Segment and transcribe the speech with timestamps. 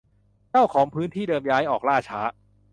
[0.51, 2.19] เจ้าของพื้นที่เดิมย้ายออกล่าช้า